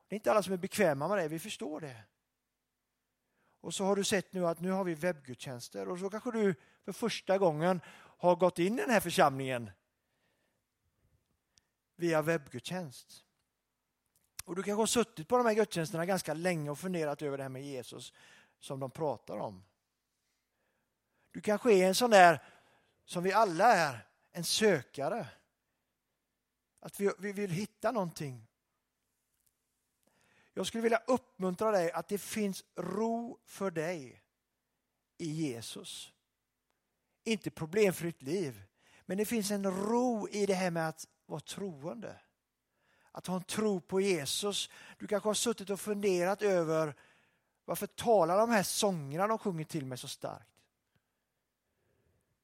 Det 0.07 0.15
är 0.15 0.17
inte 0.17 0.31
alla 0.31 0.43
som 0.43 0.53
är 0.53 0.57
bekväma 0.57 1.07
med 1.07 1.17
det, 1.17 1.27
vi 1.27 1.39
förstår 1.39 1.81
det. 1.81 2.03
Och 3.61 3.73
så 3.73 3.85
har 3.85 3.95
du 3.95 4.03
sett 4.03 4.33
nu 4.33 4.47
att 4.47 4.59
nu 4.59 4.71
har 4.71 4.83
vi 4.83 4.93
webbgudstjänster 4.93 5.87
och 5.87 5.99
så 5.99 6.09
kanske 6.09 6.31
du 6.31 6.55
för 6.85 6.91
första 6.91 7.37
gången 7.37 7.81
har 8.17 8.35
gått 8.35 8.59
in 8.59 8.73
i 8.73 8.81
den 8.81 8.89
här 8.89 8.99
församlingen 8.99 9.71
via 11.95 12.21
webbgudstjänst. 12.21 13.25
Och 14.45 14.55
du 14.55 14.63
kanske 14.63 14.81
har 14.81 14.87
suttit 14.87 15.27
på 15.27 15.37
de 15.37 15.45
här 15.45 15.53
gudstjänsterna 15.53 16.05
ganska 16.05 16.33
länge 16.33 16.69
och 16.69 16.79
funderat 16.79 17.21
över 17.21 17.37
det 17.37 17.43
här 17.43 17.49
med 17.49 17.63
Jesus 17.63 18.13
som 18.59 18.79
de 18.79 18.91
pratar 18.91 19.37
om. 19.37 19.63
Du 21.31 21.41
kanske 21.41 21.73
är 21.73 21.87
en 21.87 21.95
sån 21.95 22.09
där, 22.09 22.43
som 23.05 23.23
vi 23.23 23.33
alla 23.33 23.73
är, 23.73 24.07
en 24.31 24.43
sökare. 24.43 25.27
Att 26.83 26.99
vi, 26.99 27.11
vi 27.19 27.31
vill 27.31 27.51
hitta 27.51 27.91
någonting. 27.91 28.47
Jag 30.53 30.67
skulle 30.67 30.81
vilja 30.81 31.01
uppmuntra 31.07 31.71
dig 31.71 31.91
att 31.91 32.07
det 32.07 32.17
finns 32.17 32.63
ro 32.75 33.39
för 33.45 33.71
dig 33.71 34.23
i 35.17 35.31
Jesus. 35.31 36.13
Inte 37.23 37.51
problemfritt 37.51 38.21
liv, 38.21 38.63
men 39.05 39.17
det 39.17 39.25
finns 39.25 39.51
en 39.51 39.71
ro 39.71 40.27
i 40.27 40.45
det 40.45 40.53
här 40.53 40.71
med 40.71 40.89
att 40.89 41.07
vara 41.25 41.39
troende. 41.39 42.19
Att 43.11 43.27
ha 43.27 43.35
en 43.35 43.43
tro 43.43 43.81
på 43.81 44.01
Jesus. 44.01 44.69
Du 44.97 45.07
kanske 45.07 45.29
har 45.29 45.33
suttit 45.33 45.69
och 45.69 45.79
funderat 45.79 46.41
över 46.41 46.95
varför 47.65 47.87
talar 47.87 48.37
de 48.37 48.49
här 48.49 48.63
sångerna 48.63 49.27
de 49.27 49.37
sjunger 49.37 49.65
till 49.65 49.85
mig 49.85 49.97
så 49.97 50.07
starkt? 50.07 50.49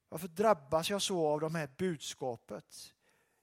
Varför 0.10 0.28
drabbas 0.28 0.90
jag 0.90 1.02
så 1.02 1.28
av 1.28 1.40
de 1.40 1.56
här 1.56 1.70
budskapet? 1.78 2.94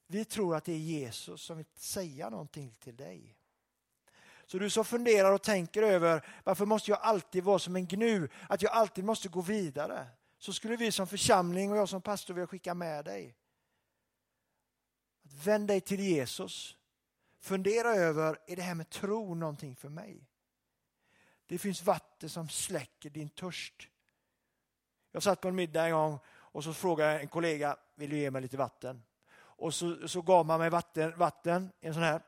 Vi 0.07 0.25
tror 0.25 0.55
att 0.55 0.65
det 0.65 0.73
är 0.73 0.77
Jesus 0.77 1.41
som 1.41 1.57
vill 1.57 1.65
säga 1.75 2.29
någonting 2.29 2.75
till 2.79 2.95
dig. 2.95 3.37
Så 4.45 4.59
du 4.59 4.69
som 4.69 4.85
funderar 4.85 5.31
och 5.31 5.43
tänker 5.43 5.83
över 5.83 6.25
varför 6.43 6.65
måste 6.65 6.91
jag 6.91 6.99
alltid 7.01 7.43
vara 7.43 7.59
som 7.59 7.75
en 7.75 7.87
gnu, 7.87 8.29
att 8.49 8.61
jag 8.61 8.71
alltid 8.71 9.03
måste 9.03 9.29
gå 9.29 9.41
vidare. 9.41 10.07
Så 10.37 10.53
skulle 10.53 10.75
vi 10.75 10.91
som 10.91 11.07
församling 11.07 11.71
och 11.71 11.77
jag 11.77 11.89
som 11.89 12.01
pastor 12.01 12.33
vilja 12.33 12.47
skicka 12.47 12.73
med 12.73 13.05
dig. 13.05 13.35
Att 15.25 15.33
vänd 15.33 15.67
dig 15.67 15.81
till 15.81 15.99
Jesus. 15.99 16.77
Fundera 17.39 17.95
över, 17.95 18.39
är 18.47 18.55
det 18.55 18.61
här 18.61 18.75
med 18.75 18.89
tro 18.89 19.35
någonting 19.35 19.75
för 19.75 19.89
mig? 19.89 20.29
Det 21.45 21.57
finns 21.57 21.83
vatten 21.83 22.29
som 22.29 22.49
släcker 22.49 23.09
din 23.09 23.29
törst. 23.29 23.89
Jag 25.11 25.23
satt 25.23 25.41
på 25.41 25.47
en 25.47 25.55
middag 25.55 25.85
en 25.85 25.91
gång 25.91 26.19
och 26.27 26.63
så 26.63 26.73
frågade 26.73 27.19
en 27.19 27.27
kollega, 27.27 27.77
vill 27.95 28.09
du 28.09 28.17
ge 28.17 28.31
mig 28.31 28.41
lite 28.41 28.57
vatten? 28.57 29.03
Och 29.57 29.73
så, 29.73 30.07
så 30.07 30.21
gav 30.21 30.45
man 30.45 30.59
mig 30.59 30.69
vatten, 30.69 31.17
vatten, 31.17 31.71
en 31.81 31.93
sån 31.93 32.03
här. 32.03 32.21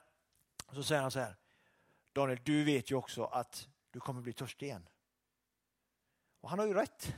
Och 0.66 0.76
så 0.76 0.84
säger 0.84 1.02
han 1.02 1.12
så 1.12 1.20
här, 1.20 1.36
Daniel, 2.14 2.40
du 2.44 2.64
vet 2.64 2.92
ju 2.92 2.96
också 2.96 3.24
att 3.24 3.68
du 3.92 4.00
kommer 4.00 4.22
bli 4.22 4.34
törstig 4.34 4.66
igen. 4.66 4.90
Och 6.42 6.50
han 6.50 6.60
har 6.60 6.66
ju 6.66 6.74
rätt. 6.74 7.14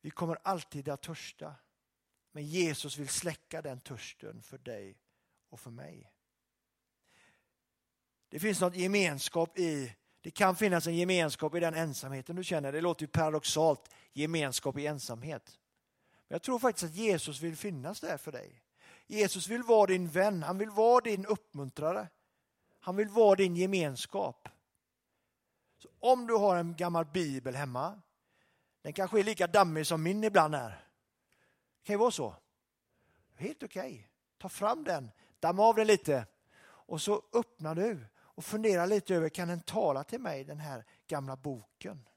Vi 0.00 0.10
kommer 0.10 0.38
alltid 0.42 0.88
att 0.88 1.02
törsta. 1.02 1.54
Men 2.32 2.46
Jesus 2.46 2.98
vill 2.98 3.08
släcka 3.08 3.62
den 3.62 3.80
törsten 3.80 4.42
för 4.42 4.58
dig 4.58 4.98
och 5.48 5.60
för 5.60 5.70
mig. 5.70 6.12
Det 8.28 8.40
finns 8.40 8.60
något 8.60 8.76
gemenskap 8.76 9.58
i, 9.58 9.96
det 10.20 10.30
kan 10.30 10.56
finnas 10.56 10.86
en 10.86 10.96
gemenskap 10.96 11.54
i 11.54 11.60
den 11.60 11.74
ensamheten 11.74 12.36
du 12.36 12.44
känner. 12.44 12.72
Det 12.72 12.80
låter 12.80 13.02
ju 13.02 13.08
paradoxalt, 13.08 13.94
gemenskap 14.12 14.78
i 14.78 14.86
ensamhet. 14.86 15.58
Men 16.30 16.34
jag 16.34 16.42
tror 16.42 16.58
faktiskt 16.58 16.84
att 16.84 16.96
Jesus 16.96 17.40
vill 17.40 17.56
finnas 17.56 18.00
där 18.00 18.16
för 18.16 18.32
dig. 18.32 18.62
Jesus 19.06 19.48
vill 19.48 19.62
vara 19.62 19.86
din 19.86 20.08
vän, 20.08 20.42
han 20.42 20.58
vill 20.58 20.70
vara 20.70 21.00
din 21.00 21.26
uppmuntrare. 21.26 22.08
Han 22.80 22.96
vill 22.96 23.08
vara 23.08 23.36
din 23.36 23.56
gemenskap. 23.56 24.48
Så 25.78 25.88
om 25.98 26.26
du 26.26 26.34
har 26.34 26.56
en 26.56 26.76
gammal 26.76 27.04
bibel 27.04 27.54
hemma, 27.54 28.00
den 28.82 28.92
kanske 28.92 29.18
är 29.18 29.24
lika 29.24 29.46
dammig 29.46 29.86
som 29.86 30.02
min 30.02 30.24
ibland 30.24 30.54
är. 30.54 30.70
Det 30.70 31.86
kan 31.86 31.94
ju 31.94 31.98
vara 31.98 32.10
så. 32.10 32.36
Helt 33.34 33.62
okej. 33.62 33.92
Okay. 33.92 34.04
Ta 34.38 34.48
fram 34.48 34.84
den, 34.84 35.10
damma 35.40 35.62
av 35.62 35.74
den 35.74 35.86
lite 35.86 36.26
och 36.62 37.02
så 37.02 37.22
öppnar 37.32 37.74
du 37.74 38.06
och 38.16 38.44
funderar 38.44 38.86
lite 38.86 39.14
över, 39.14 39.28
kan 39.28 39.48
den 39.48 39.60
tala 39.60 40.04
till 40.04 40.20
mig, 40.20 40.44
den 40.44 40.60
här 40.60 40.84
gamla 41.06 41.36
boken? 41.36 42.08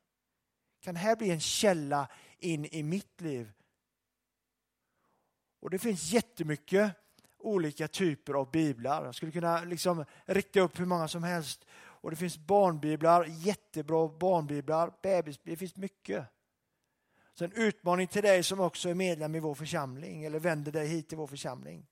Kan 0.80 0.94
det 0.94 1.00
här 1.00 1.16
bli 1.16 1.32
en 1.32 1.40
källa 1.40 2.08
in 2.40 2.66
i 2.66 2.84
mitt 2.84 3.22
liv? 3.22 3.52
Och 5.64 5.70
det 5.70 5.80
finns 5.80 6.12
jättemycket 6.12 6.92
olika 7.38 7.88
typer 7.88 8.34
av 8.34 8.52
biblar. 8.52 9.06
Jag 9.06 9.16
skulle 9.16 9.32
kunna 9.32 9.64
liksom 9.64 10.06
rikta 10.26 10.60
upp 10.60 10.80
hur 10.80 10.86
många 10.86 11.08
som 11.08 11.24
helst. 11.24 11.66
Och 11.76 12.10
det 12.10 12.16
finns 12.16 12.38
barnbiblar, 12.38 13.26
jättebra 13.30 14.08
barnbiblar, 14.08 14.94
Bebisbiblar. 15.04 15.52
det 15.52 15.58
finns 15.58 15.76
mycket. 15.76 16.26
Så 17.34 17.46
en 17.46 17.52
utmaning 17.52 18.08
till 18.08 18.24
dig 18.24 18.44
som 18.44 18.60
också 18.60 18.90
är 18.90 18.94
medlem 18.94 19.36
i 19.36 19.40
vår 19.40 19.56
församling 19.56 20.24
eller 20.24 20.40
vänder 20.40 20.72
dig 20.72 20.88
hit 20.88 21.10
till 21.10 21.18
vår 21.18 21.28
församling. 21.28 21.88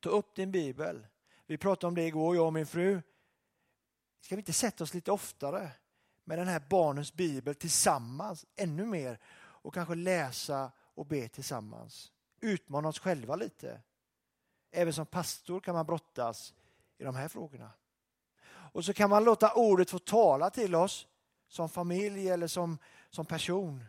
Ta 0.00 0.08
upp 0.08 0.34
din 0.36 0.52
bibel. 0.52 1.06
Vi 1.46 1.58
pratade 1.58 1.88
om 1.88 1.94
det 1.94 2.06
igår, 2.06 2.36
jag 2.36 2.46
och 2.46 2.52
min 2.52 2.66
fru. 2.66 3.02
Ska 4.20 4.36
vi 4.36 4.40
inte 4.40 4.52
sätta 4.52 4.84
oss 4.84 4.94
lite 4.94 5.12
oftare 5.12 5.70
med 6.24 6.38
den 6.38 6.48
här 6.48 6.62
barnens 6.70 7.12
bibel 7.12 7.54
tillsammans 7.54 8.46
ännu 8.56 8.86
mer 8.86 9.18
och 9.34 9.74
kanske 9.74 9.94
läsa 9.94 10.72
och 10.94 11.06
be 11.06 11.28
tillsammans. 11.28 12.12
Utmana 12.42 12.88
oss 12.88 12.98
själva 12.98 13.36
lite. 13.36 13.80
Även 14.70 14.92
som 14.92 15.06
pastor 15.06 15.60
kan 15.60 15.74
man 15.74 15.86
brottas 15.86 16.54
i 16.98 17.04
de 17.04 17.14
här 17.14 17.28
frågorna. 17.28 17.70
Och 18.44 18.84
så 18.84 18.92
kan 18.92 19.10
man 19.10 19.24
låta 19.24 19.54
ordet 19.54 19.90
få 19.90 19.98
tala 19.98 20.50
till 20.50 20.74
oss 20.74 21.06
som 21.48 21.68
familj 21.68 22.28
eller 22.28 22.46
som, 22.46 22.78
som 23.10 23.26
person. 23.26 23.84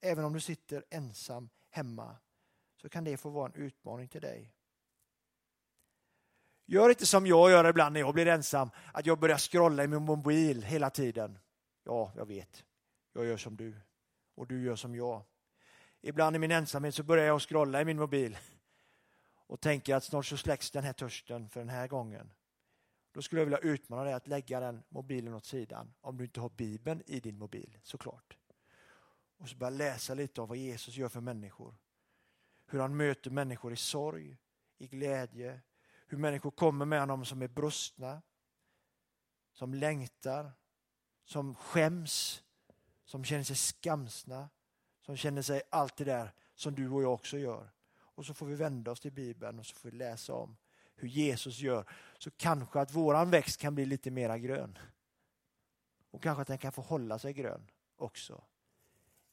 Även 0.00 0.24
om 0.24 0.32
du 0.32 0.40
sitter 0.40 0.84
ensam 0.90 1.48
hemma 1.70 2.16
så 2.76 2.88
kan 2.88 3.04
det 3.04 3.16
få 3.16 3.30
vara 3.30 3.46
en 3.46 3.54
utmaning 3.54 4.08
till 4.08 4.20
dig. 4.20 4.54
Gör 6.66 6.90
inte 6.90 7.06
som 7.06 7.26
jag 7.26 7.50
gör 7.50 7.68
ibland 7.68 7.92
när 7.92 8.00
jag 8.00 8.14
blir 8.14 8.26
ensam, 8.26 8.70
att 8.92 9.06
jag 9.06 9.18
börjar 9.18 9.38
scrolla 9.38 9.84
i 9.84 9.88
min 9.88 10.02
mobil 10.02 10.62
hela 10.62 10.90
tiden. 10.90 11.38
Ja, 11.84 12.12
jag 12.16 12.26
vet. 12.26 12.64
Jag 13.12 13.24
gör 13.26 13.36
som 13.36 13.56
du 13.56 13.80
och 14.34 14.46
du 14.46 14.62
gör 14.62 14.76
som 14.76 14.94
jag. 14.94 15.22
Ibland 16.06 16.36
i 16.36 16.38
min 16.38 16.50
ensamhet 16.50 16.94
så 16.94 17.02
börjar 17.02 17.26
jag 17.26 17.42
scrolla 17.42 17.80
i 17.80 17.84
min 17.84 17.98
mobil 17.98 18.38
och 19.46 19.60
tänker 19.60 19.94
att 19.94 20.04
snart 20.04 20.26
så 20.26 20.36
släcks 20.36 20.70
den 20.70 20.84
här 20.84 20.92
törsten 20.92 21.48
för 21.48 21.60
den 21.60 21.68
här 21.68 21.88
gången. 21.88 22.32
Då 23.12 23.22
skulle 23.22 23.40
jag 23.40 23.46
vilja 23.46 23.58
utmana 23.58 24.04
dig 24.04 24.12
att 24.12 24.26
lägga 24.26 24.60
den 24.60 24.82
mobilen 24.88 25.34
åt 25.34 25.44
sidan 25.44 25.94
om 26.00 26.16
du 26.16 26.24
inte 26.24 26.40
har 26.40 26.48
Bibeln 26.48 27.02
i 27.06 27.20
din 27.20 27.38
mobil 27.38 27.78
såklart. 27.82 28.36
Och 29.38 29.48
så 29.48 29.56
börja 29.56 29.70
läsa 29.70 30.14
lite 30.14 30.40
av 30.40 30.48
vad 30.48 30.56
Jesus 30.56 30.96
gör 30.96 31.08
för 31.08 31.20
människor. 31.20 31.74
Hur 32.66 32.80
han 32.80 32.96
möter 32.96 33.30
människor 33.30 33.72
i 33.72 33.76
sorg, 33.76 34.36
i 34.78 34.86
glädje, 34.86 35.60
hur 36.06 36.18
människor 36.18 36.50
kommer 36.50 36.84
med 36.84 37.00
honom 37.00 37.24
som 37.24 37.42
är 37.42 37.48
brustna, 37.48 38.22
som 39.52 39.74
längtar, 39.74 40.52
som 41.24 41.54
skäms, 41.54 42.42
som 43.04 43.24
känner 43.24 43.44
sig 43.44 43.56
skamsna, 43.56 44.48
som 45.06 45.16
känner 45.16 45.42
sig 45.42 45.62
allt 45.70 45.96
det 45.96 46.04
där 46.04 46.32
som 46.54 46.74
du 46.74 46.88
och 46.88 47.02
jag 47.02 47.12
också 47.12 47.38
gör. 47.38 47.70
Och 47.94 48.26
så 48.26 48.34
får 48.34 48.46
vi 48.46 48.54
vända 48.54 48.90
oss 48.90 49.00
till 49.00 49.12
Bibeln 49.12 49.58
och 49.58 49.66
så 49.66 49.74
får 49.74 49.90
vi 49.90 49.96
läsa 49.96 50.34
om 50.34 50.56
hur 50.94 51.08
Jesus 51.08 51.58
gör. 51.58 51.90
Så 52.18 52.30
kanske 52.30 52.80
att 52.80 52.92
våran 52.92 53.30
växt 53.30 53.60
kan 53.60 53.74
bli 53.74 53.86
lite 53.86 54.10
mera 54.10 54.38
grön. 54.38 54.78
Och 56.10 56.22
kanske 56.22 56.42
att 56.42 56.48
den 56.48 56.58
kan 56.58 56.72
få 56.72 56.82
hålla 56.82 57.18
sig 57.18 57.32
grön 57.32 57.70
också 57.96 58.44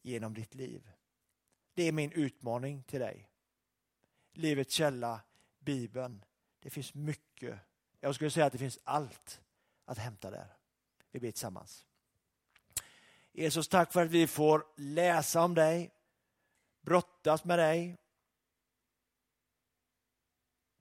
genom 0.02 0.34
ditt 0.34 0.56
liv. 0.56 0.92
Det 1.74 1.84
är 1.84 1.92
min 1.92 2.12
utmaning 2.12 2.84
till 2.84 3.00
dig. 3.00 3.30
Livets 4.34 4.74
källa, 4.74 5.22
Bibeln. 5.60 6.26
Det 6.60 6.70
finns 6.70 6.94
mycket. 6.94 7.60
Jag 8.00 8.16
skulle 8.16 8.32
säga 8.32 8.46
att 8.46 8.52
det 8.52 8.60
finns 8.60 8.80
allt 8.84 9.42
att 9.86 9.98
hämta 9.98 10.32
där. 10.32 10.58
Vi 11.12 11.20
ber 11.20 11.32
tillsammans. 11.32 11.86
Jesus, 13.34 13.67
tack 13.67 13.94
för 13.94 14.06
att 14.06 14.12
vi 14.12 14.28
får 14.28 14.65
läsa 14.76 15.44
om 15.44 15.54
dig, 15.54 15.91
brottas 16.82 17.44
med 17.44 17.60
dig. 17.60 17.98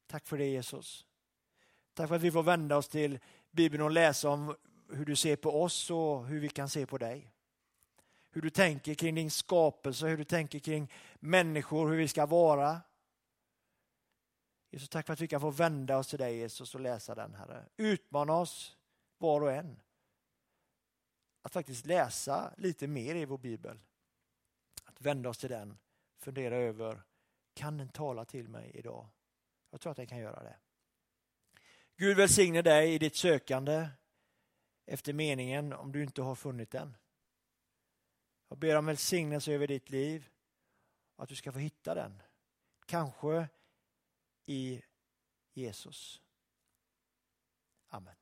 Tack 0.07 0.27
för 0.27 0.39
det 0.39 0.47
Jesus. 0.47 1.05
Tack 1.95 2.09
för 2.09 2.17
att 2.17 2.23
vi 2.23 2.33
får 2.33 2.43
vända 2.43 2.77
oss 2.77 2.89
till 2.89 3.19
Bibeln 3.51 3.83
och 3.83 3.91
läsa 3.91 4.29
om 4.29 4.57
hur 4.93 5.05
du 5.05 5.17
ser 5.17 5.37
på 5.37 5.63
oss 5.63 5.91
och 5.91 6.27
hur 6.27 6.41
vi 6.41 6.49
kan 6.49 6.69
se 6.69 6.87
på 6.87 6.99
dig. 6.99 7.33
Hur 8.31 8.43
du 8.43 8.51
tänker 8.51 8.95
kring 8.95 9.15
din 9.15 9.31
skapelse, 9.31 10.07
hur 10.07 10.17
du 10.17 10.25
tänker 10.25 10.59
kring 10.59 10.93
människor, 11.15 11.89
hur 11.91 11.97
vi 11.97 12.09
ska 12.09 12.27
vara. 12.27 12.81
Jesus, 14.71 14.89
tack 14.89 15.07
för 15.07 15.13
att 15.13 15.21
vi 15.21 15.29
kan 15.29 15.41
få 15.41 15.51
vända 15.51 15.99
oss 15.99 16.09
till 16.09 16.19
dig 16.19 16.37
Jesus 16.37 16.75
och 16.75 16.81
läsa 16.81 17.15
den 17.15 17.35
Herre. 17.35 17.65
Utmana 17.77 18.33
oss 18.33 18.77
var 19.19 19.41
och 19.41 19.53
en 19.53 19.81
att 21.43 21.53
faktiskt 21.53 21.87
läsa 21.87 22.55
lite 22.57 22.87
mer 22.87 23.15
i 23.15 23.25
vår 23.25 23.39
bibel. 23.39 23.81
Att 24.85 25.01
vända 25.01 25.29
oss 25.29 25.39
till 25.39 25.51
den, 25.51 25.79
fundera 26.19 26.57
över, 26.57 27.03
kan 27.55 27.77
den 27.77 27.89
tala 27.89 28.25
till 28.25 28.49
mig 28.49 28.71
idag? 28.75 29.07
Jag 29.71 29.81
tror 29.81 29.91
att 29.91 29.97
den 29.97 30.07
kan 30.07 30.19
göra 30.19 30.43
det. 30.43 30.57
Gud 31.97 32.17
välsigne 32.17 32.63
dig 32.63 32.95
i 32.95 32.99
ditt 32.99 33.17
sökande 33.17 33.89
efter 34.87 35.13
meningen 35.13 35.73
om 35.73 35.93
du 35.93 36.03
inte 36.03 36.23
har 36.23 36.35
funnit 36.35 36.71
den. 36.71 36.97
Jag 38.49 38.59
ber 38.59 38.77
om 38.77 38.87
välsignelse 38.87 39.53
över 39.53 39.67
ditt 39.67 39.91
liv 39.91 40.29
att 41.17 41.29
du 41.29 41.37
ska 41.37 41.53
få 41.53 41.59
hitta 41.59 41.95
den. 41.95 42.23
Kanske 42.87 43.49
i 44.47 44.83
Jesus. 45.53 46.21
Amen. 47.89 48.20